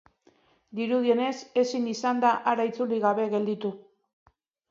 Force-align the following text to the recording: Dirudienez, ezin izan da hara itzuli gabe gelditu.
Dirudienez, 0.79 1.33
ezin 1.65 1.85
izan 1.91 2.23
da 2.25 2.31
hara 2.53 2.67
itzuli 2.71 2.99
gabe 3.05 3.27
gelditu. 3.37 3.75